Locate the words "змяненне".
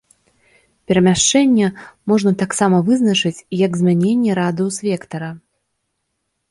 3.83-4.31